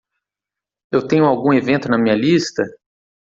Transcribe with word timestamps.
Eu 0.91 1.07
tenho 1.07 1.25
algum 1.27 1.53
evento 1.53 1.87
na 1.87 1.95
minha 1.95 2.15
lista? 2.15 2.63